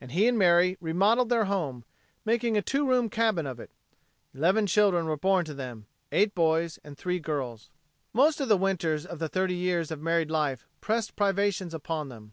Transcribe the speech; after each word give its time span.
And 0.00 0.10
he 0.10 0.26
and 0.26 0.36
Mary 0.36 0.76
remodeled 0.80 1.28
their 1.28 1.44
home, 1.44 1.84
making 2.24 2.56
a 2.56 2.60
two 2.60 2.88
room 2.88 3.08
cabin 3.08 3.46
of 3.46 3.60
it. 3.60 3.70
Eleven 4.34 4.66
children 4.66 5.06
were 5.06 5.16
born 5.16 5.44
to 5.44 5.54
them 5.54 5.86
eight 6.10 6.34
boys 6.34 6.80
and 6.82 6.98
three 6.98 7.20
girls. 7.20 7.70
Most 8.12 8.40
of 8.40 8.48
the 8.48 8.56
winters 8.56 9.06
of 9.06 9.20
the 9.20 9.28
thirty 9.28 9.54
years 9.54 9.92
of 9.92 10.00
married 10.00 10.28
life 10.28 10.66
pressed 10.80 11.14
privations 11.14 11.72
upon 11.72 12.08
them. 12.08 12.32